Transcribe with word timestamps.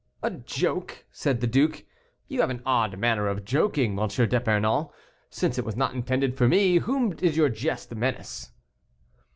"A 0.23 0.31
joke!" 0.31 1.05
said 1.11 1.41
the 1.41 1.45
duke; 1.45 1.85
"you 2.27 2.41
have 2.41 2.49
an 2.49 2.63
odd 2.65 2.97
manner 2.97 3.27
of 3.27 3.45
joking, 3.45 3.99
M. 3.99 4.07
d'Epernon. 4.07 4.87
Since 5.29 5.59
it 5.59 5.63
was 5.63 5.75
not 5.75 5.93
intended 5.93 6.35
for 6.35 6.47
me, 6.47 6.77
whom 6.79 7.11
did 7.15 7.35
your 7.35 7.49
jest 7.49 7.93
menace?" 7.93 8.51